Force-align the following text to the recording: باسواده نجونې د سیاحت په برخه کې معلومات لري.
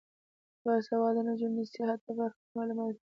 باسواده 0.63 1.21
نجونې 1.27 1.63
د 1.65 1.69
سیاحت 1.73 1.99
په 2.05 2.11
برخه 2.19 2.39
کې 2.45 2.51
معلومات 2.57 2.89
لري. 2.93 2.99